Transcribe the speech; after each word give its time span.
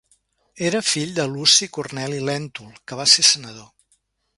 Era 0.69 0.81
fill 0.93 1.11
de 1.19 1.25
Luci 1.35 1.69
Corneli 1.77 2.25
Lèntul, 2.31 2.75
que 2.89 3.03
va 3.03 3.11
ser 3.17 3.31
senador. 3.33 3.75